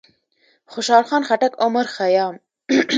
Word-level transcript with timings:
خوشحال 0.71 1.03
خان 1.09 1.23
خټک، 1.27 1.53
عمر 1.63 1.85
خيام، 1.95 2.35